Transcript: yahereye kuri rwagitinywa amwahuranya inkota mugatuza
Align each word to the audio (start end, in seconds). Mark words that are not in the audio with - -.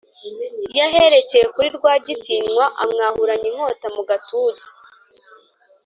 yahereye 0.77 1.43
kuri 1.53 1.67
rwagitinywa 1.77 2.65
amwahuranya 2.83 3.47
inkota 3.51 3.87
mugatuza 3.95 4.65